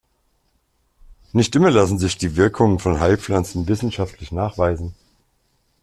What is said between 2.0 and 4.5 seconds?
die Wirkungen von Heilpflanzen wissenschaftlich